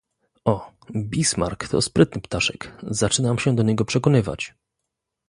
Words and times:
"O, 0.45 0.71
Bismark 0.95 1.67
to 1.67 1.81
sprytny 1.81 2.21
ptaszek, 2.21 2.71
zaczynam 2.87 3.39
się 3.39 3.55
do 3.55 3.63
niego 3.63 3.85
przekonywać!..." 3.85 4.53